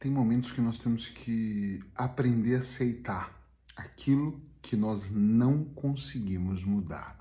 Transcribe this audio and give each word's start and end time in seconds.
tem 0.00 0.10
momentos 0.10 0.50
que 0.50 0.62
nós 0.62 0.78
temos 0.78 1.08
que 1.08 1.84
aprender 1.94 2.56
a 2.56 2.58
aceitar 2.60 3.38
aquilo 3.76 4.40
que 4.62 4.74
nós 4.74 5.10
não 5.10 5.62
conseguimos 5.62 6.64
mudar. 6.64 7.18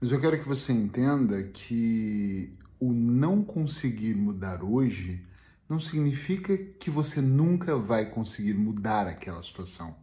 Mas 0.00 0.10
eu 0.10 0.18
quero 0.18 0.40
que 0.40 0.48
você 0.48 0.72
entenda 0.72 1.42
que 1.42 2.56
o 2.80 2.94
não 2.94 3.44
conseguir 3.44 4.14
mudar 4.14 4.64
hoje 4.64 5.22
não 5.68 5.78
significa 5.78 6.56
que 6.56 6.88
você 6.88 7.20
nunca 7.20 7.76
vai 7.76 8.08
conseguir 8.08 8.54
mudar 8.54 9.06
aquela 9.06 9.42
situação. 9.42 9.94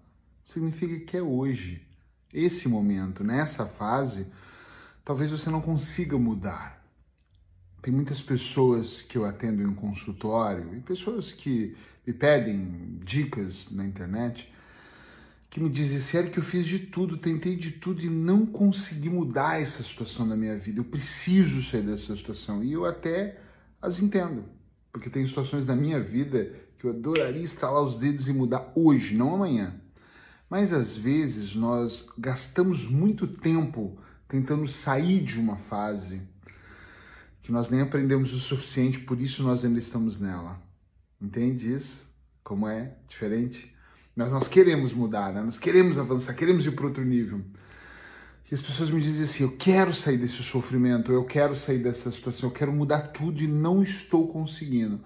Significa 0.43 0.99
que 0.99 1.17
é 1.17 1.21
hoje, 1.23 1.85
esse 2.31 2.69
momento, 2.69 3.23
nessa 3.23 3.65
fase, 3.65 4.27
talvez 5.03 5.31
você 5.31 5.49
não 5.49 5.59
consiga 5.59 6.19
mudar. 6.19 6.76
Tem 7.87 7.95
muitas 7.95 8.21
pessoas 8.21 9.01
que 9.01 9.17
eu 9.17 9.23
atendo 9.23 9.63
em 9.63 9.73
consultório 9.73 10.75
e 10.75 10.81
pessoas 10.81 11.31
que 11.31 11.73
me 12.05 12.11
pedem 12.11 12.99
dicas 13.01 13.71
na 13.71 13.85
internet 13.85 14.51
que 15.49 15.61
me 15.61 15.69
dizem, 15.69 16.01
sério 16.01 16.29
que 16.29 16.37
eu 16.37 16.43
fiz 16.43 16.65
de 16.65 16.79
tudo, 16.79 17.15
tentei 17.15 17.55
de 17.55 17.71
tudo 17.71 18.03
e 18.03 18.09
não 18.09 18.45
consegui 18.45 19.09
mudar 19.09 19.61
essa 19.61 19.81
situação 19.81 20.25
na 20.25 20.35
minha 20.35 20.59
vida. 20.59 20.81
Eu 20.81 20.83
preciso 20.83 21.63
sair 21.63 21.81
dessa 21.81 22.13
situação. 22.13 22.61
E 22.61 22.73
eu 22.73 22.83
até 22.83 23.39
as 23.81 24.01
entendo, 24.01 24.43
porque 24.91 25.09
tem 25.09 25.25
situações 25.25 25.65
na 25.65 25.73
minha 25.73 26.01
vida 26.01 26.53
que 26.77 26.87
eu 26.87 26.91
adoraria 26.91 27.41
estalar 27.41 27.81
os 27.83 27.95
dedos 27.95 28.27
e 28.27 28.33
mudar 28.33 28.69
hoje, 28.75 29.15
não 29.15 29.33
amanhã. 29.33 29.73
Mas 30.49 30.73
às 30.73 30.93
vezes 30.93 31.55
nós 31.55 32.05
gastamos 32.17 32.85
muito 32.85 33.25
tempo 33.25 33.97
tentando 34.27 34.67
sair 34.67 35.23
de 35.23 35.39
uma 35.39 35.55
fase 35.55 36.21
que 37.47 37.51
nós 37.53 37.69
nem 37.69 37.79
aprendemos 37.79 38.33
o 38.33 38.39
suficiente, 38.41 38.99
por 38.99 39.21
isso 39.21 39.41
nós 39.41 39.63
ainda 39.63 39.79
estamos 39.79 40.19
nela. 40.19 40.61
Entende 41.19 41.71
isso? 41.73 42.05
Como 42.43 42.67
é 42.67 42.91
diferente? 43.07 43.73
Mas 44.13 44.33
nós 44.33 44.49
queremos 44.49 44.91
mudar, 44.91 45.31
né? 45.31 45.41
nós 45.41 45.57
queremos 45.57 45.97
avançar, 45.97 46.33
queremos 46.33 46.65
ir 46.65 46.71
para 46.71 46.87
outro 46.87 47.05
nível. 47.05 47.39
E 48.51 48.53
as 48.53 48.61
pessoas 48.61 48.91
me 48.91 48.99
dizem 48.99 49.23
assim: 49.23 49.43
eu 49.43 49.55
quero 49.55 49.93
sair 49.93 50.17
desse 50.17 50.43
sofrimento, 50.43 51.09
eu 51.09 51.23
quero 51.23 51.55
sair 51.55 51.79
dessa 51.79 52.11
situação, 52.11 52.49
eu 52.49 52.53
quero 52.53 52.73
mudar 52.73 53.13
tudo 53.13 53.41
e 53.41 53.47
não 53.47 53.81
estou 53.81 54.27
conseguindo. 54.27 54.99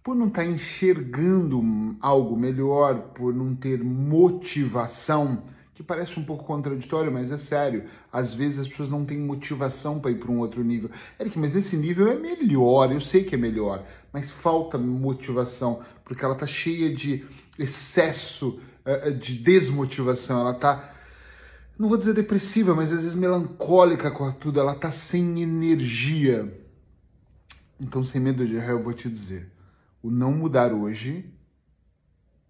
Por 0.00 0.14
não 0.14 0.28
estar 0.28 0.46
enxergando 0.46 1.96
algo 2.00 2.36
melhor, 2.36 3.08
por 3.08 3.34
não 3.34 3.56
ter 3.56 3.82
motivação 3.82 5.42
que 5.78 5.82
parece 5.84 6.18
um 6.18 6.24
pouco 6.24 6.42
contraditório, 6.42 7.12
mas 7.12 7.30
é 7.30 7.36
sério. 7.36 7.84
Às 8.12 8.34
vezes 8.34 8.58
as 8.58 8.66
pessoas 8.66 8.90
não 8.90 9.04
têm 9.04 9.16
motivação 9.16 10.00
para 10.00 10.10
ir 10.10 10.16
para 10.16 10.28
um 10.32 10.40
outro 10.40 10.64
nível. 10.64 10.90
Eric, 11.20 11.38
mas 11.38 11.54
nesse 11.54 11.76
nível 11.76 12.08
é 12.08 12.16
melhor, 12.16 12.90
eu 12.90 13.00
sei 13.00 13.22
que 13.22 13.36
é 13.36 13.38
melhor, 13.38 13.86
mas 14.12 14.28
falta 14.28 14.76
motivação, 14.76 15.80
porque 16.04 16.24
ela 16.24 16.34
está 16.34 16.48
cheia 16.48 16.92
de 16.92 17.24
excesso 17.56 18.58
uh, 18.84 19.14
de 19.14 19.38
desmotivação, 19.38 20.40
ela 20.40 20.50
está 20.50 20.94
não 21.78 21.88
vou 21.88 21.96
dizer 21.96 22.12
depressiva, 22.12 22.74
mas 22.74 22.92
às 22.92 23.02
vezes 23.02 23.14
melancólica 23.14 24.10
com 24.10 24.28
tudo, 24.32 24.58
ela 24.58 24.72
está 24.72 24.90
sem 24.90 25.40
energia. 25.40 26.52
Então, 27.78 28.04
sem 28.04 28.20
medo 28.20 28.44
de 28.44 28.56
errar, 28.56 28.72
eu 28.72 28.82
vou 28.82 28.92
te 28.92 29.08
dizer: 29.08 29.48
o 30.02 30.10
não 30.10 30.32
mudar 30.32 30.72
hoje 30.72 31.32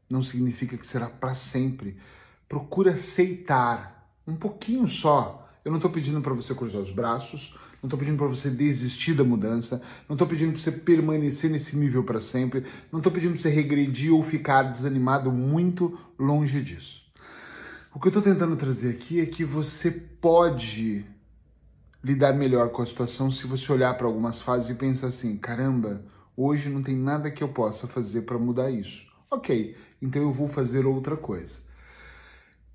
não 0.08 0.22
significa 0.22 0.78
que 0.78 0.86
será 0.86 1.10
para 1.10 1.34
sempre 1.34 1.98
procura 2.48 2.92
aceitar 2.92 4.10
um 4.26 4.34
pouquinho 4.34 4.86
só. 4.88 5.48
Eu 5.64 5.70
não 5.70 5.78
estou 5.78 5.90
pedindo 5.90 6.20
para 6.20 6.32
você 6.32 6.54
cruzar 6.54 6.80
os 6.80 6.90
braços, 6.90 7.54
não 7.82 7.88
estou 7.88 7.98
pedindo 7.98 8.16
para 8.16 8.26
você 8.26 8.48
desistir 8.48 9.14
da 9.14 9.22
mudança, 9.22 9.82
não 10.08 10.14
estou 10.14 10.26
pedindo 10.26 10.52
para 10.52 10.60
você 10.60 10.72
permanecer 10.72 11.50
nesse 11.50 11.76
nível 11.76 12.02
para 12.02 12.20
sempre, 12.20 12.64
não 12.90 13.00
estou 13.00 13.12
pedindo 13.12 13.32
para 13.32 13.42
você 13.42 13.50
regredir 13.50 14.14
ou 14.14 14.22
ficar 14.22 14.62
desanimado 14.62 15.30
muito 15.30 15.98
longe 16.18 16.62
disso. 16.62 17.02
O 17.94 18.00
que 18.00 18.06
eu 18.06 18.10
estou 18.10 18.22
tentando 18.22 18.56
trazer 18.56 18.90
aqui 18.90 19.20
é 19.20 19.26
que 19.26 19.44
você 19.44 19.90
pode 19.90 21.04
lidar 22.02 22.32
melhor 22.32 22.70
com 22.70 22.80
a 22.80 22.86
situação 22.86 23.30
se 23.30 23.46
você 23.46 23.70
olhar 23.72 23.96
para 23.98 24.06
algumas 24.06 24.40
fases 24.40 24.70
e 24.70 24.74
pensar 24.74 25.08
assim: 25.08 25.36
caramba, 25.36 26.04
hoje 26.36 26.70
não 26.70 26.82
tem 26.82 26.96
nada 26.96 27.30
que 27.30 27.42
eu 27.42 27.48
possa 27.48 27.86
fazer 27.86 28.22
para 28.22 28.38
mudar 28.38 28.70
isso. 28.70 29.06
Ok, 29.30 29.76
então 30.00 30.22
eu 30.22 30.32
vou 30.32 30.48
fazer 30.48 30.86
outra 30.86 31.16
coisa. 31.16 31.67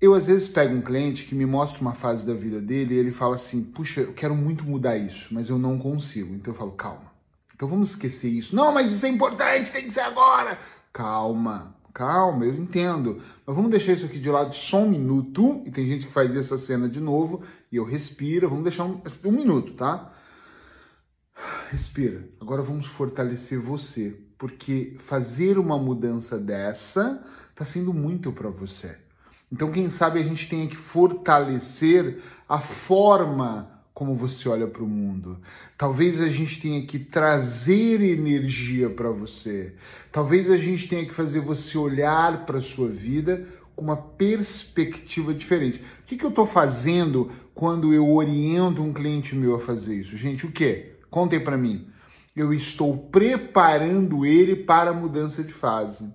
Eu 0.04 0.12
às 0.12 0.26
vezes 0.26 0.48
pego 0.48 0.74
um 0.74 0.82
cliente 0.82 1.24
que 1.24 1.34
me 1.34 1.46
mostra 1.46 1.80
uma 1.80 1.94
fase 1.94 2.26
da 2.26 2.34
vida 2.34 2.60
dele 2.60 2.94
e 2.94 2.98
ele 2.98 3.10
fala 3.10 3.36
assim: 3.36 3.62
puxa, 3.62 4.02
eu 4.02 4.12
quero 4.12 4.34
muito 4.34 4.62
mudar 4.62 4.98
isso, 4.98 5.32
mas 5.32 5.48
eu 5.48 5.58
não 5.58 5.78
consigo. 5.78 6.34
Então 6.34 6.52
eu 6.52 6.58
falo: 6.58 6.72
calma. 6.72 7.10
Então 7.54 7.66
vamos 7.66 7.88
esquecer 7.88 8.28
isso. 8.28 8.54
Não, 8.54 8.70
mas 8.70 8.92
isso 8.92 9.06
é 9.06 9.08
importante, 9.08 9.72
tem 9.72 9.84
que 9.84 9.90
ser 9.90 10.00
agora. 10.00 10.58
Calma, 10.92 11.74
calma, 11.94 12.44
eu 12.44 12.52
entendo. 12.54 13.22
Mas 13.46 13.56
vamos 13.56 13.70
deixar 13.70 13.94
isso 13.94 14.04
aqui 14.04 14.18
de 14.18 14.28
lado 14.28 14.54
só 14.54 14.82
um 14.82 14.90
minuto. 14.90 15.62
E 15.64 15.70
tem 15.70 15.86
gente 15.86 16.06
que 16.06 16.12
faz 16.12 16.36
essa 16.36 16.58
cena 16.58 16.86
de 16.86 17.00
novo 17.00 17.42
e 17.72 17.76
eu 17.76 17.84
respiro. 17.84 18.50
Vamos 18.50 18.64
deixar 18.64 18.84
um, 18.84 19.00
um 19.24 19.32
minuto, 19.32 19.72
tá? 19.72 20.12
Respira. 21.70 22.28
Agora 22.38 22.60
vamos 22.60 22.84
fortalecer 22.84 23.58
você, 23.58 24.14
porque 24.36 24.96
fazer 24.98 25.58
uma 25.58 25.78
mudança 25.78 26.38
dessa 26.38 27.24
está 27.52 27.64
sendo 27.64 27.94
muito 27.94 28.30
para 28.30 28.50
você. 28.50 29.02
Então, 29.54 29.70
quem 29.70 29.88
sabe 29.88 30.18
a 30.18 30.22
gente 30.24 30.48
tenha 30.48 30.66
que 30.66 30.76
fortalecer 30.76 32.18
a 32.48 32.58
forma 32.58 33.70
como 33.94 34.12
você 34.12 34.48
olha 34.48 34.66
para 34.66 34.82
o 34.82 34.88
mundo. 34.88 35.38
Talvez 35.78 36.20
a 36.20 36.26
gente 36.26 36.60
tenha 36.60 36.84
que 36.84 36.98
trazer 36.98 38.00
energia 38.00 38.90
para 38.90 39.10
você. 39.10 39.72
Talvez 40.10 40.50
a 40.50 40.56
gente 40.56 40.88
tenha 40.88 41.06
que 41.06 41.14
fazer 41.14 41.38
você 41.38 41.78
olhar 41.78 42.44
para 42.44 42.58
a 42.58 42.60
sua 42.60 42.88
vida 42.88 43.46
com 43.76 43.84
uma 43.84 43.96
perspectiva 43.96 45.32
diferente. 45.32 45.78
O 45.78 46.04
que, 46.04 46.16
que 46.16 46.24
eu 46.24 46.30
estou 46.30 46.46
fazendo 46.46 47.30
quando 47.54 47.94
eu 47.94 48.12
oriento 48.12 48.82
um 48.82 48.92
cliente 48.92 49.36
meu 49.36 49.54
a 49.54 49.60
fazer 49.60 49.94
isso? 49.94 50.16
Gente, 50.16 50.46
o 50.46 50.50
que? 50.50 50.96
Contem 51.08 51.38
para 51.38 51.56
mim. 51.56 51.86
Eu 52.34 52.52
estou 52.52 52.98
preparando 52.98 54.26
ele 54.26 54.56
para 54.56 54.90
a 54.90 54.94
mudança 54.94 55.44
de 55.44 55.52
fase 55.52 56.12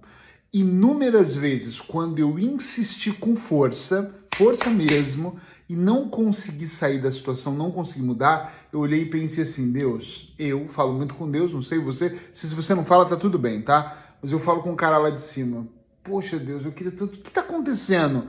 inúmeras 0.53 1.33
vezes 1.35 1.79
quando 1.79 2.19
eu 2.19 2.39
insisti 2.39 3.11
com 3.11 3.35
força, 3.35 4.13
força 4.35 4.69
mesmo, 4.69 5.37
e 5.67 5.75
não 5.75 6.09
consegui 6.09 6.67
sair 6.67 6.99
da 6.99 7.11
situação, 7.11 7.53
não 7.53 7.71
consegui 7.71 8.03
mudar, 8.03 8.53
eu 8.73 8.79
olhei 8.79 9.03
e 9.03 9.09
pensei 9.09 9.43
assim, 9.43 9.71
Deus, 9.71 10.33
eu 10.39 10.67
falo 10.67 10.93
muito 10.93 11.13
com 11.13 11.29
Deus, 11.29 11.53
não 11.53 11.61
sei 11.61 11.77
você, 11.77 12.17
se 12.33 12.47
você 12.47 12.73
não 12.73 12.83
fala, 12.83 13.05
tá 13.05 13.15
tudo 13.15 13.37
bem, 13.37 13.61
tá? 13.61 14.15
Mas 14.21 14.31
eu 14.31 14.39
falo 14.39 14.63
com 14.63 14.73
o 14.73 14.75
cara 14.75 14.97
lá 14.97 15.11
de 15.11 15.21
cima, 15.21 15.67
poxa 16.03 16.39
Deus, 16.39 16.66
eu 16.66 16.71
queria 16.71 16.91
tudo, 16.91 17.13
o 17.13 17.17
que 17.19 17.29
tá 17.29 17.41
acontecendo? 17.41 18.25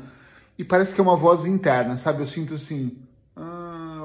E 0.58 0.64
parece 0.64 0.94
que 0.94 1.00
é 1.00 1.04
uma 1.04 1.16
voz 1.16 1.46
interna, 1.46 1.96
sabe? 1.96 2.20
Eu 2.20 2.26
sinto 2.26 2.52
assim, 2.52 2.98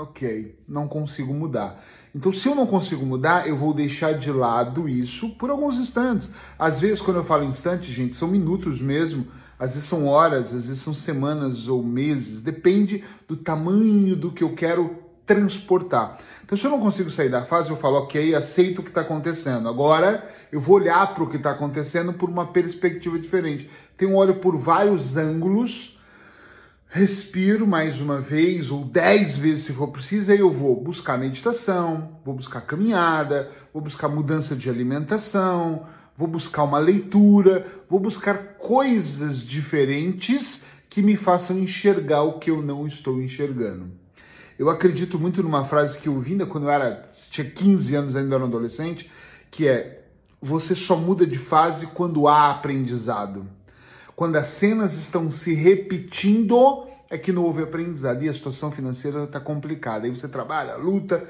ok, 0.05 0.57
não 0.67 0.87
consigo 0.87 1.33
mudar. 1.33 1.83
Então, 2.13 2.31
se 2.31 2.47
eu 2.47 2.55
não 2.55 2.65
consigo 2.65 3.05
mudar, 3.05 3.47
eu 3.47 3.57
vou 3.57 3.73
deixar 3.73 4.13
de 4.13 4.31
lado 4.31 4.87
isso 4.87 5.29
por 5.31 5.49
alguns 5.49 5.77
instantes. 5.77 6.31
Às 6.57 6.79
vezes, 6.79 7.01
quando 7.01 7.17
eu 7.17 7.23
falo 7.23 7.43
instante, 7.43 7.91
gente, 7.91 8.15
são 8.15 8.27
minutos 8.27 8.81
mesmo, 8.81 9.27
às 9.59 9.73
vezes 9.73 9.89
são 9.89 10.07
horas, 10.07 10.53
às 10.53 10.67
vezes 10.67 10.81
são 10.81 10.93
semanas 10.93 11.67
ou 11.67 11.83
meses, 11.83 12.41
depende 12.41 13.03
do 13.27 13.35
tamanho 13.35 14.15
do 14.15 14.31
que 14.31 14.43
eu 14.43 14.53
quero 14.53 15.03
transportar. 15.25 16.19
Então, 16.43 16.57
se 16.57 16.65
eu 16.65 16.71
não 16.71 16.79
consigo 16.79 17.09
sair 17.09 17.29
da 17.29 17.43
fase, 17.43 17.69
eu 17.69 17.75
falo, 17.75 17.97
ok, 17.97 18.35
aceito 18.35 18.79
o 18.79 18.83
que 18.83 18.89
está 18.89 19.01
acontecendo. 19.01 19.67
Agora, 19.67 20.23
eu 20.51 20.61
vou 20.61 20.75
olhar 20.75 21.13
para 21.13 21.23
o 21.23 21.29
que 21.29 21.37
está 21.37 21.51
acontecendo 21.51 22.13
por 22.13 22.29
uma 22.29 22.45
perspectiva 22.45 23.17
diferente. 23.17 23.69
Então, 23.95 24.11
eu 24.11 24.15
olho 24.15 24.35
por 24.35 24.55
vários 24.55 25.17
ângulos 25.17 25.94
respiro 26.95 27.67
mais 27.67 27.99
uma 27.99 28.21
vez 28.21 28.71
ou 28.71 28.85
dez 28.85 29.35
vezes 29.35 29.65
se 29.65 29.73
for 29.73 29.89
preciso, 29.89 30.31
aí 30.31 30.39
eu 30.39 30.49
vou 30.49 30.81
buscar 30.81 31.17
meditação, 31.17 32.17
vou 32.23 32.33
buscar 32.33 32.61
caminhada, 32.61 33.51
vou 33.73 33.83
buscar 33.83 34.07
mudança 34.07 34.55
de 34.55 34.69
alimentação, 34.69 35.85
vou 36.17 36.25
buscar 36.25 36.63
uma 36.63 36.79
leitura, 36.79 37.67
vou 37.89 37.99
buscar 37.99 38.55
coisas 38.57 39.39
diferentes 39.39 40.63
que 40.89 41.01
me 41.01 41.17
façam 41.17 41.59
enxergar 41.59 42.23
o 42.23 42.39
que 42.39 42.49
eu 42.49 42.61
não 42.61 42.87
estou 42.87 43.21
enxergando. 43.21 43.91
Eu 44.57 44.69
acredito 44.69 45.19
muito 45.19 45.43
numa 45.43 45.65
frase 45.65 45.99
que 45.99 46.07
eu 46.07 46.13
ouvi 46.13 46.37
quando 46.45 46.63
eu 46.63 46.71
era, 46.71 47.09
tinha 47.29 47.45
15 47.45 47.93
anos, 47.93 48.15
ainda 48.15 48.35
era 48.35 48.45
adolescente, 48.45 49.11
que 49.51 49.67
é: 49.67 50.05
você 50.41 50.73
só 50.73 50.95
muda 50.95 51.27
de 51.27 51.37
fase 51.37 51.87
quando 51.87 52.25
há 52.25 52.51
aprendizado. 52.51 53.45
Quando 54.15 54.37
as 54.37 54.47
cenas 54.47 54.93
estão 54.93 55.29
se 55.29 55.53
repetindo, 55.53 56.87
é 57.09 57.17
que 57.17 57.31
não 57.31 57.43
houve 57.43 57.63
aprendizado 57.63 58.23
e 58.23 58.29
a 58.29 58.33
situação 58.33 58.71
financeira 58.71 59.25
está 59.25 59.39
complicada. 59.39 60.05
Aí 60.05 60.09
você 60.09 60.27
trabalha, 60.27 60.75
luta, 60.75 61.23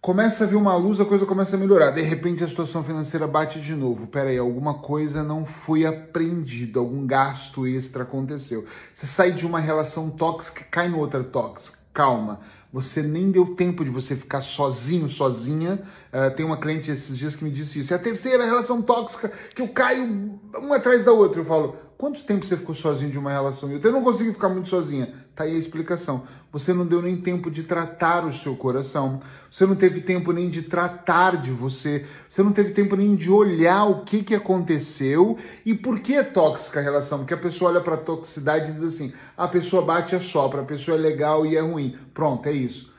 começa 0.00 0.44
a 0.44 0.46
ver 0.46 0.54
uma 0.54 0.76
luz, 0.76 1.00
a 1.00 1.04
coisa 1.04 1.26
começa 1.26 1.56
a 1.56 1.58
melhorar. 1.58 1.90
De 1.90 2.02
repente 2.02 2.44
a 2.44 2.48
situação 2.48 2.82
financeira 2.82 3.26
bate 3.26 3.60
de 3.60 3.74
novo. 3.74 4.06
Pera 4.06 4.30
aí, 4.30 4.38
alguma 4.38 4.74
coisa 4.74 5.24
não 5.24 5.44
foi 5.44 5.84
aprendida, 5.84 6.78
algum 6.78 7.04
gasto 7.06 7.66
extra 7.66 8.04
aconteceu. 8.04 8.64
Você 8.94 9.06
sai 9.06 9.32
de 9.32 9.44
uma 9.44 9.58
relação 9.58 10.08
tóxica, 10.08 10.64
cai 10.70 10.88
em 10.88 10.94
outra 10.94 11.24
tóxica. 11.24 11.76
Calma, 11.92 12.40
Você 12.76 13.02
nem 13.02 13.30
deu 13.30 13.54
tempo 13.54 13.82
de 13.82 13.90
você 13.90 14.14
ficar 14.14 14.42
sozinho, 14.42 15.08
sozinha. 15.08 15.80
Uh, 16.12 16.36
tem 16.36 16.44
uma 16.44 16.58
cliente 16.58 16.90
esses 16.90 17.16
dias 17.16 17.34
que 17.34 17.42
me 17.42 17.50
disse 17.50 17.80
isso. 17.80 17.94
É 17.94 17.96
a 17.96 17.98
terceira 17.98 18.44
relação 18.44 18.82
tóxica 18.82 19.32
que 19.54 19.62
eu 19.62 19.68
caio 19.68 20.38
uma 20.54 20.76
atrás 20.76 21.02
da 21.02 21.10
outra. 21.10 21.40
Eu 21.40 21.44
falo, 21.46 21.74
quanto 21.96 22.22
tempo 22.24 22.44
você 22.44 22.54
ficou 22.54 22.74
sozinho 22.74 23.10
de 23.10 23.18
uma 23.18 23.32
relação? 23.32 23.72
Eu 23.72 23.92
não 23.92 24.02
consigo 24.04 24.30
ficar 24.30 24.50
muito 24.50 24.68
sozinha. 24.68 25.14
Tá 25.36 25.44
aí 25.44 25.54
a 25.54 25.58
explicação. 25.58 26.22
Você 26.50 26.72
não 26.72 26.86
deu 26.86 27.02
nem 27.02 27.14
tempo 27.14 27.50
de 27.50 27.62
tratar 27.62 28.24
o 28.24 28.32
seu 28.32 28.56
coração. 28.56 29.20
Você 29.50 29.66
não 29.66 29.76
teve 29.76 30.00
tempo 30.00 30.32
nem 30.32 30.48
de 30.48 30.62
tratar 30.62 31.36
de 31.36 31.52
você. 31.52 32.06
Você 32.26 32.42
não 32.42 32.52
teve 32.52 32.72
tempo 32.72 32.96
nem 32.96 33.14
de 33.14 33.30
olhar 33.30 33.84
o 33.84 34.02
que, 34.02 34.24
que 34.24 34.34
aconteceu 34.34 35.36
e 35.62 35.74
por 35.74 36.00
que 36.00 36.14
é 36.14 36.22
tóxica 36.22 36.80
a 36.80 36.82
relação. 36.82 37.18
Porque 37.18 37.34
a 37.34 37.36
pessoa 37.36 37.70
olha 37.70 37.82
para 37.82 37.98
toxicidade 37.98 38.70
e 38.70 38.74
diz 38.74 38.82
assim: 38.82 39.12
a 39.36 39.46
pessoa 39.46 39.84
bate 39.84 40.14
e 40.14 40.16
assopra, 40.16 40.62
a 40.62 40.64
pessoa 40.64 40.96
é 40.96 41.00
legal 41.00 41.44
e 41.44 41.54
é 41.54 41.60
ruim. 41.60 41.98
Pronto, 42.14 42.48
é 42.48 42.52
isso. 42.52 42.90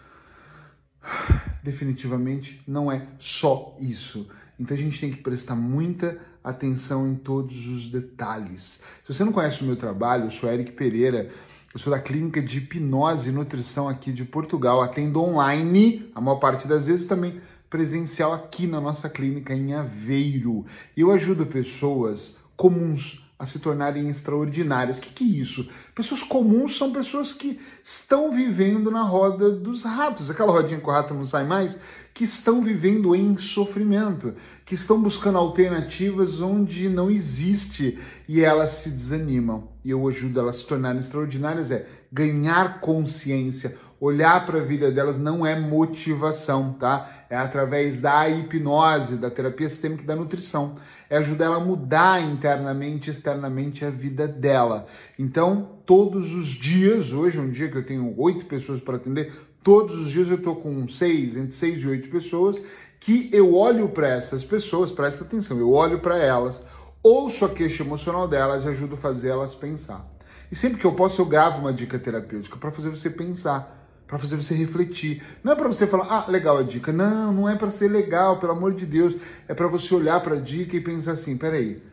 Definitivamente 1.63 2.62
não 2.68 2.92
é 2.92 3.07
só 3.18 3.75
isso. 3.80 4.30
Então 4.60 4.78
a 4.78 4.80
gente 4.80 5.01
tem 5.01 5.10
que 5.10 5.24
prestar 5.24 5.56
muita 5.56 6.19
atenção 6.44 7.07
em 7.07 7.16
todos 7.16 7.68
os 7.68 7.88
detalhes. 7.88 8.80
Se 9.06 9.13
você 9.13 9.24
não 9.24 9.31
conhece 9.31 9.63
o 9.63 9.66
meu 9.66 9.75
trabalho, 9.75 10.25
eu 10.25 10.31
sou 10.31 10.51
Eric 10.51 10.74
Pereira, 10.74 11.30
eu 11.77 11.79
sou 11.79 11.94
da 11.94 12.00
clínica 12.00 12.41
de 12.41 12.57
hipnose 12.57 13.29
e 13.29 13.31
nutrição 13.31 13.88
aqui 13.88 14.12
de 14.12 14.25
Portugal, 14.25 14.81
atendo 14.81 15.21
online, 15.21 16.09
a 16.15 16.19
maior 16.19 16.39
parte 16.39 16.68
das 16.68 16.88
vezes 16.88 17.06
também 17.06 17.39
presencial 17.69 18.33
aqui 18.33 18.65
na 18.65 18.81
nossa 18.81 19.07
clínica 19.07 19.53
em 19.53 19.75
Aveiro. 19.75 20.65
Eu 20.97 21.12
ajudo 21.12 21.45
pessoas 21.45 22.35
comuns 22.56 23.26
a 23.39 23.45
se 23.45 23.60
tornarem 23.60 24.10
extraordinárias. 24.10 24.98
O 24.98 25.01
que, 25.01 25.12
que 25.12 25.24
é 25.24 25.42
isso? 25.42 25.68
Pessoas 25.94 26.24
comuns 26.24 26.75
são 26.75 26.92
pessoas 26.92 27.34
que 27.34 27.60
estão 27.84 28.31
vivendo 28.31 28.89
na 28.89 29.04
roda 29.04 29.51
dos 29.51 29.84
ratos, 29.84 30.30
aquela 30.30 30.51
rodinha 30.51 30.80
que 30.80 30.88
o 30.88 30.92
rato 30.92 31.13
não 31.13 31.25
sai 31.25 31.45
mais, 31.45 31.78
que 32.13 32.24
estão 32.24 32.63
vivendo 32.63 33.16
em 33.16 33.38
sofrimento, 33.38 34.34
que 34.66 34.74
estão 34.74 35.00
buscando 35.00 35.38
alternativas 35.38 36.42
onde 36.42 36.89
não 36.89 37.12
existe 37.12 38.00
e 38.28 38.42
elas 38.42 38.72
se 38.72 38.89
desanimam. 38.89 39.69
E 39.86 39.92
eu 39.92 40.07
ajudo 40.07 40.39
elas 40.39 40.56
a 40.56 40.60
se 40.60 40.66
tornarem 40.66 41.00
extraordinárias 41.00 41.69
é 41.69 41.88
ganhar 42.12 42.80
consciência, 42.80 43.75
olhar 44.00 44.45
para 44.45 44.59
a 44.59 44.63
vida 44.63 44.92
delas 44.92 45.18
não 45.18 45.45
é 45.45 45.59
motivação, 45.59 46.74
tá? 46.74 47.25
É 47.30 47.36
através 47.36 48.00
da 48.00 48.30
hipnose, 48.30 49.18
da 49.18 49.30
terapia 49.30 49.68
sistêmica 49.69 50.04
e 50.04 50.07
da 50.07 50.15
nutrição. 50.15 50.75
É 51.09 51.18
ajudar 51.18 51.45
ela 51.45 51.57
a 51.57 51.63
mudar 51.63 52.21
internamente 52.21 53.09
e 53.09 53.13
externamente 53.13 53.83
a 53.83 53.89
vida 53.89 54.27
dela. 54.27 54.86
Então, 55.18 55.80
todos 55.86 56.33
os 56.33 56.48
dias, 56.48 57.12
hoje 57.12 57.38
é 57.38 57.42
um 57.42 57.50
dia 57.50 57.69
que 57.69 57.77
eu 57.77 57.86
tenho 57.86 58.13
oito 58.18 58.45
pessoas 58.45 58.80
para 58.80 58.98
atender, 58.98 59.33
todos 59.63 59.98
os 59.98 60.10
dias 60.10 60.30
eu 60.30 60.38
estou 60.38 60.56
com 60.56 60.88
seis, 60.88 61.36
entre 61.36 61.51
seis 61.51 61.83
e 61.83 61.88
oito 61.88 62.10
pessoas, 62.10 62.62
que 63.00 63.30
eu 63.33 63.53
olho 63.53 63.89
para 63.89 64.07
essas 64.07 64.44
pessoas, 64.44 64.92
presta 64.92 65.24
atenção, 65.24 65.60
eu 65.60 65.71
olho 65.71 66.00
para 66.00 66.18
elas, 66.18 66.63
ouço 67.03 67.45
a 67.45 67.50
queixa 67.50 67.83
emocional 67.83 68.27
delas 68.27 68.63
e 68.63 68.69
ajudo 68.69 68.95
a 68.95 68.98
fazer 68.98 69.30
elas 69.30 69.53
pensar. 69.53 70.17
E 70.52 70.56
sempre 70.56 70.80
que 70.80 70.86
eu 70.86 70.94
posso, 70.94 71.22
eu 71.22 71.26
gravo 71.26 71.60
uma 71.60 71.74
dica 71.74 72.00
terapêutica 72.00 72.58
para 72.58 72.72
fazer 72.72 72.90
você 72.90 73.10
pensar, 73.10 73.78
para 74.08 74.18
fazer 74.18 74.36
você 74.38 74.54
refletir. 74.54 75.22
Não 75.44 75.52
é 75.52 75.56
para 75.56 75.68
você 75.68 75.86
falar, 75.86 76.06
ah, 76.10 76.32
legal 76.32 76.58
a 76.58 76.64
dica. 76.64 76.94
Não, 76.94 77.34
não 77.34 77.50
é 77.50 77.56
para 77.56 77.70
ser 77.70 77.90
legal, 77.90 78.40
pelo 78.40 78.54
amor 78.54 78.74
de 78.74 78.86
Deus. 78.86 79.16
É 79.48 79.54
para 79.54 79.68
você 79.68 79.94
olhar 79.94 80.22
para 80.22 80.36
a 80.36 80.40
dica 80.40 80.76
e 80.76 80.82
pensar 80.82 81.14
assim: 81.14 81.38
peraí, 81.38 81.84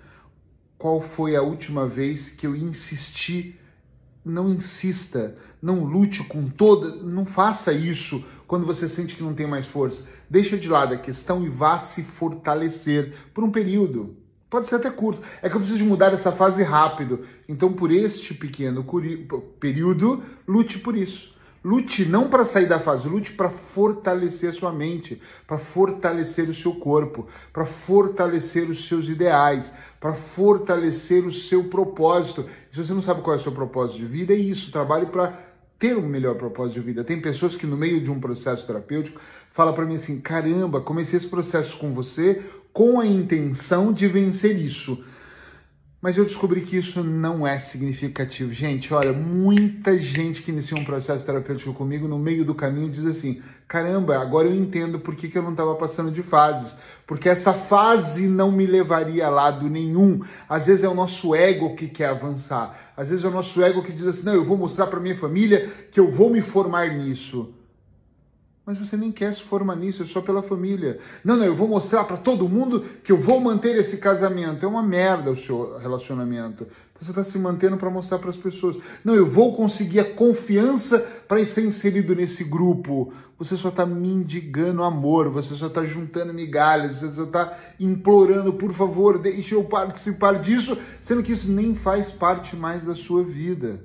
qual 0.78 1.00
foi 1.00 1.34
a 1.34 1.42
última 1.42 1.86
vez 1.86 2.30
que 2.30 2.46
eu 2.46 2.54
insisti? 2.54 3.58
Não 4.24 4.48
insista, 4.48 5.36
não 5.60 5.84
lute 5.84 6.24
com 6.24 6.48
toda, 6.48 6.94
não 7.02 7.26
faça 7.26 7.74
isso 7.74 8.24
quando 8.46 8.64
você 8.64 8.88
sente 8.88 9.16
que 9.16 9.22
não 9.22 9.34
tem 9.34 9.46
mais 9.46 9.66
força. 9.66 10.06
Deixa 10.30 10.56
de 10.56 10.66
lado 10.66 10.94
a 10.94 10.98
questão 10.98 11.44
e 11.44 11.48
vá 11.50 11.78
se 11.78 12.02
fortalecer 12.02 13.14
por 13.34 13.44
um 13.44 13.50
período. 13.50 14.16
Pode 14.54 14.68
ser 14.68 14.76
até 14.76 14.88
curto. 14.88 15.20
É 15.42 15.50
que 15.50 15.56
eu 15.56 15.60
preciso 15.60 15.84
mudar 15.84 16.12
essa 16.12 16.30
fase 16.30 16.62
rápido. 16.62 17.22
Então, 17.48 17.72
por 17.72 17.90
este 17.90 18.32
pequeno 18.32 18.86
período, 19.58 20.22
lute 20.46 20.78
por 20.78 20.96
isso. 20.96 21.34
Lute 21.64 22.04
não 22.04 22.28
para 22.28 22.46
sair 22.46 22.66
da 22.66 22.78
fase, 22.78 23.08
lute 23.08 23.32
para 23.32 23.50
fortalecer 23.50 24.52
sua 24.52 24.72
mente, 24.72 25.20
para 25.44 25.58
fortalecer 25.58 26.48
o 26.48 26.54
seu 26.54 26.72
corpo, 26.76 27.26
para 27.52 27.66
fortalecer 27.66 28.70
os 28.70 28.86
seus 28.86 29.08
ideais, 29.08 29.72
para 29.98 30.12
fortalecer 30.12 31.26
o 31.26 31.32
seu 31.32 31.64
propósito. 31.64 32.46
Se 32.70 32.76
você 32.76 32.94
não 32.94 33.02
sabe 33.02 33.22
qual 33.22 33.34
é 33.34 33.40
o 33.40 33.42
seu 33.42 33.50
propósito 33.50 33.96
de 33.96 34.06
vida, 34.06 34.34
é 34.34 34.36
isso. 34.36 34.70
Trabalhe 34.70 35.06
para 35.06 35.36
ter 35.80 35.96
um 35.98 36.06
melhor 36.06 36.36
propósito 36.36 36.74
de 36.74 36.86
vida. 36.86 37.02
Tem 37.02 37.20
pessoas 37.20 37.56
que 37.56 37.66
no 37.66 37.76
meio 37.76 38.00
de 38.00 38.08
um 38.08 38.20
processo 38.20 38.64
terapêutico 38.64 39.20
falam 39.50 39.74
para 39.74 39.84
mim 39.84 39.96
assim: 39.96 40.20
"Caramba, 40.20 40.80
comecei 40.80 41.16
esse 41.16 41.26
processo 41.26 41.76
com 41.76 41.90
você 41.90 42.40
com 42.74 42.98
a 42.98 43.06
intenção 43.06 43.92
de 43.92 44.08
vencer 44.08 44.58
isso. 44.58 45.02
Mas 46.02 46.18
eu 46.18 46.24
descobri 46.24 46.60
que 46.60 46.76
isso 46.76 47.02
não 47.02 47.46
é 47.46 47.58
significativo. 47.58 48.52
Gente, 48.52 48.92
olha, 48.92 49.12
muita 49.12 49.96
gente 49.98 50.42
que 50.42 50.50
inicia 50.50 50.76
um 50.76 50.84
processo 50.84 51.24
terapêutico 51.24 51.72
comigo, 51.72 52.06
no 52.06 52.18
meio 52.18 52.44
do 52.44 52.54
caminho, 52.54 52.90
diz 52.90 53.06
assim: 53.06 53.40
caramba, 53.66 54.18
agora 54.18 54.48
eu 54.48 54.54
entendo 54.54 54.98
por 54.98 55.14
que, 55.16 55.28
que 55.28 55.38
eu 55.38 55.42
não 55.42 55.52
estava 55.52 55.74
passando 55.76 56.10
de 56.10 56.22
fases. 56.22 56.76
Porque 57.06 57.26
essa 57.26 57.54
fase 57.54 58.28
não 58.28 58.52
me 58.52 58.66
levaria 58.66 59.26
a 59.26 59.30
lado 59.30 59.70
nenhum. 59.70 60.20
Às 60.46 60.66
vezes 60.66 60.84
é 60.84 60.88
o 60.88 60.94
nosso 60.94 61.34
ego 61.34 61.74
que 61.74 61.88
quer 61.88 62.08
avançar. 62.08 62.92
Às 62.94 63.08
vezes 63.08 63.24
é 63.24 63.28
o 63.28 63.30
nosso 63.30 63.62
ego 63.62 63.82
que 63.82 63.92
diz 63.92 64.06
assim: 64.06 64.24
não, 64.24 64.34
eu 64.34 64.44
vou 64.44 64.58
mostrar 64.58 64.88
para 64.88 65.00
minha 65.00 65.16
família 65.16 65.72
que 65.90 65.98
eu 65.98 66.10
vou 66.10 66.28
me 66.28 66.42
formar 66.42 66.88
nisso. 66.88 67.54
Mas 68.66 68.78
você 68.78 68.96
nem 68.96 69.12
quer 69.12 69.34
se 69.34 69.42
formar 69.42 69.76
nisso, 69.76 70.02
é 70.02 70.06
só 70.06 70.22
pela 70.22 70.42
família. 70.42 70.98
Não, 71.22 71.36
não, 71.36 71.44
eu 71.44 71.54
vou 71.54 71.68
mostrar 71.68 72.04
para 72.04 72.16
todo 72.16 72.48
mundo 72.48 72.82
que 73.02 73.12
eu 73.12 73.18
vou 73.18 73.38
manter 73.38 73.76
esse 73.76 73.98
casamento. 73.98 74.64
É 74.64 74.68
uma 74.68 74.82
merda 74.82 75.30
o 75.30 75.36
seu 75.36 75.76
relacionamento. 75.76 76.66
Você 76.98 77.10
está 77.10 77.22
se 77.22 77.38
mantendo 77.38 77.76
para 77.76 77.90
mostrar 77.90 78.18
para 78.18 78.30
as 78.30 78.36
pessoas. 78.36 78.78
Não, 79.04 79.14
eu 79.14 79.26
vou 79.26 79.54
conseguir 79.54 80.00
a 80.00 80.14
confiança 80.14 80.98
para 81.28 81.44
ser 81.44 81.66
inserido 81.66 82.14
nesse 82.14 82.42
grupo. 82.42 83.12
Você 83.38 83.54
só 83.54 83.68
está 83.68 83.84
mendigando 83.84 84.82
amor, 84.82 85.28
você 85.28 85.54
só 85.54 85.66
está 85.66 85.84
juntando 85.84 86.32
migalhas, 86.32 87.00
você 87.00 87.12
só 87.12 87.24
está 87.24 87.58
implorando, 87.78 88.54
por 88.54 88.72
favor, 88.72 89.18
deixe 89.18 89.54
eu 89.54 89.64
participar 89.64 90.38
disso, 90.38 90.78
sendo 91.02 91.22
que 91.22 91.32
isso 91.32 91.52
nem 91.52 91.74
faz 91.74 92.10
parte 92.10 92.56
mais 92.56 92.82
da 92.82 92.94
sua 92.94 93.22
vida. 93.22 93.84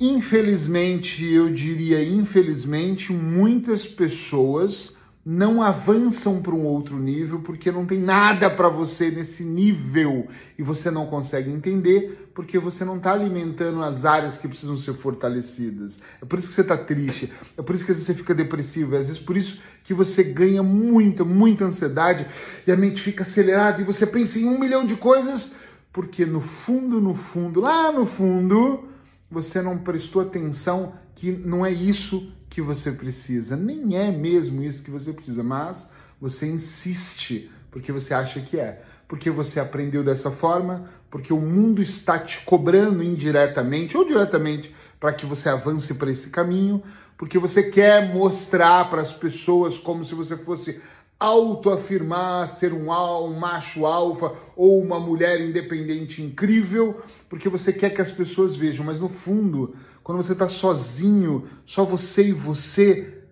Infelizmente, 0.00 1.30
eu 1.30 1.50
diria 1.50 2.02
infelizmente, 2.02 3.12
muitas 3.12 3.86
pessoas 3.86 4.96
não 5.22 5.60
avançam 5.60 6.40
para 6.40 6.54
um 6.54 6.64
outro 6.64 6.98
nível 6.98 7.40
porque 7.40 7.70
não 7.70 7.84
tem 7.84 8.00
nada 8.00 8.48
para 8.48 8.70
você 8.70 9.10
nesse 9.10 9.44
nível 9.44 10.26
e 10.58 10.62
você 10.62 10.90
não 10.90 11.04
consegue 11.04 11.50
entender 11.50 12.30
porque 12.34 12.58
você 12.58 12.82
não 12.82 12.96
está 12.96 13.12
alimentando 13.12 13.82
as 13.82 14.06
áreas 14.06 14.38
que 14.38 14.48
precisam 14.48 14.78
ser 14.78 14.94
fortalecidas. 14.94 16.00
É 16.22 16.24
por 16.24 16.38
isso 16.38 16.48
que 16.48 16.54
você 16.54 16.62
está 16.62 16.78
triste, 16.78 17.30
é 17.58 17.60
por 17.60 17.74
isso 17.74 17.84
que 17.84 17.92
às 17.92 17.98
vezes 17.98 18.06
você 18.06 18.14
fica 18.14 18.34
depressivo, 18.34 18.96
é 18.96 19.00
às 19.00 19.08
vezes 19.08 19.22
por 19.22 19.36
isso 19.36 19.60
que 19.84 19.92
você 19.92 20.24
ganha 20.24 20.62
muita, 20.62 21.26
muita 21.26 21.66
ansiedade 21.66 22.26
e 22.66 22.72
a 22.72 22.76
mente 22.76 23.02
fica 23.02 23.22
acelerada 23.22 23.82
e 23.82 23.84
você 23.84 24.06
pensa 24.06 24.38
em 24.38 24.46
um 24.46 24.58
milhão 24.58 24.86
de 24.86 24.96
coisas 24.96 25.52
porque 25.92 26.24
no 26.24 26.40
fundo, 26.40 26.98
no 27.02 27.14
fundo, 27.14 27.60
lá 27.60 27.92
no 27.92 28.06
fundo 28.06 28.88
você 29.30 29.62
não 29.62 29.78
prestou 29.78 30.22
atenção 30.22 30.94
que 31.14 31.30
não 31.30 31.64
é 31.64 31.70
isso 31.70 32.32
que 32.48 32.60
você 32.60 32.90
precisa, 32.90 33.56
nem 33.56 33.96
é 33.96 34.10
mesmo 34.10 34.62
isso 34.62 34.82
que 34.82 34.90
você 34.90 35.12
precisa, 35.12 35.42
mas 35.42 35.88
você 36.20 36.46
insiste 36.46 37.50
porque 37.70 37.92
você 37.92 38.12
acha 38.12 38.40
que 38.40 38.58
é, 38.58 38.82
porque 39.06 39.30
você 39.30 39.60
aprendeu 39.60 40.02
dessa 40.02 40.30
forma, 40.30 40.90
porque 41.10 41.32
o 41.32 41.40
mundo 41.40 41.80
está 41.80 42.18
te 42.18 42.40
cobrando 42.44 43.02
indiretamente 43.02 43.96
ou 43.96 44.04
diretamente 44.04 44.74
para 44.98 45.12
que 45.12 45.24
você 45.24 45.48
avance 45.48 45.94
para 45.94 46.10
esse 46.10 46.30
caminho, 46.30 46.82
porque 47.16 47.38
você 47.38 47.62
quer 47.62 48.12
mostrar 48.12 48.90
para 48.90 49.00
as 49.00 49.12
pessoas 49.12 49.78
como 49.78 50.04
se 50.04 50.14
você 50.14 50.36
fosse 50.36 50.80
autoafirmar 51.20 52.48
ser 52.48 52.72
um, 52.72 52.90
um 52.90 53.38
macho 53.38 53.84
alfa 53.84 54.32
ou 54.56 54.82
uma 54.82 54.98
mulher 54.98 55.38
independente 55.42 56.22
incrível, 56.22 57.02
porque 57.28 57.46
você 57.46 57.74
quer 57.74 57.90
que 57.90 58.00
as 58.00 58.10
pessoas 58.10 58.56
vejam, 58.56 58.84
mas 58.84 58.98
no 58.98 59.10
fundo, 59.10 59.74
quando 60.02 60.22
você 60.22 60.32
está 60.32 60.48
sozinho, 60.48 61.46
só 61.66 61.84
você 61.84 62.28
e 62.28 62.32
você, 62.32 63.22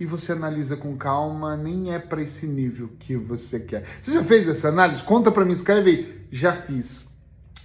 e 0.00 0.06
você 0.06 0.32
analisa 0.32 0.76
com 0.76 0.96
calma, 0.96 1.56
nem 1.56 1.92
é 1.92 1.98
para 1.98 2.22
esse 2.22 2.46
nível 2.46 2.90
que 2.98 3.14
você 3.14 3.60
quer. 3.60 3.84
Você 4.00 4.12
já 4.12 4.24
fez 4.24 4.48
essa 4.48 4.68
análise? 4.68 5.02
Conta 5.04 5.30
para 5.30 5.44
mim, 5.44 5.52
escreve 5.52 5.90
aí. 5.90 6.26
Já 6.30 6.54
fiz. 6.54 7.07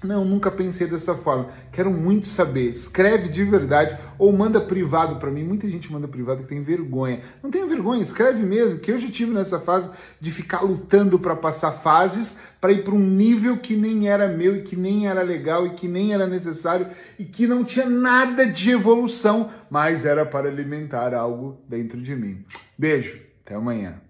Não, 0.03 0.25
nunca 0.25 0.51
pensei 0.51 0.85
dessa 0.85 1.15
forma. 1.15 1.49
Quero 1.71 1.89
muito 1.89 2.27
saber. 2.27 2.69
Escreve 2.69 3.29
de 3.29 3.43
verdade 3.43 3.97
ou 4.17 4.33
manda 4.33 4.59
privado 4.59 5.15
para 5.15 5.31
mim. 5.31 5.43
Muita 5.43 5.67
gente 5.69 5.91
manda 5.91 6.07
privado 6.07 6.43
que 6.43 6.49
tem 6.49 6.61
vergonha. 6.61 7.21
Não 7.41 7.49
tenha 7.49 7.65
vergonha, 7.65 8.03
escreve 8.03 8.43
mesmo, 8.43 8.79
que 8.79 8.91
eu 8.91 8.99
já 8.99 9.09
tive 9.09 9.33
nessa 9.33 9.59
fase 9.59 9.89
de 10.19 10.29
ficar 10.29 10.61
lutando 10.61 11.17
para 11.17 11.35
passar 11.35 11.71
fases, 11.71 12.35
para 12.59 12.71
ir 12.71 12.83
para 12.83 12.93
um 12.93 12.99
nível 12.99 13.57
que 13.57 13.75
nem 13.75 14.09
era 14.09 14.27
meu 14.27 14.55
e 14.57 14.61
que 14.61 14.75
nem 14.75 15.07
era 15.07 15.21
legal 15.21 15.65
e 15.65 15.73
que 15.75 15.87
nem 15.87 16.13
era 16.13 16.27
necessário 16.27 16.87
e 17.17 17.23
que 17.23 17.47
não 17.47 17.63
tinha 17.63 17.89
nada 17.89 18.45
de 18.45 18.71
evolução, 18.71 19.49
mas 19.69 20.05
era 20.05 20.25
para 20.25 20.49
alimentar 20.49 21.13
algo 21.13 21.61
dentro 21.67 22.01
de 22.01 22.15
mim. 22.15 22.43
Beijo, 22.77 23.19
até 23.43 23.55
amanhã. 23.55 24.01